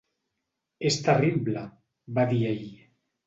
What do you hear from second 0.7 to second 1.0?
"És